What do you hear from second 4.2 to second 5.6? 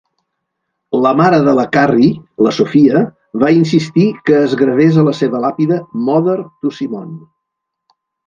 que es gravés a la seva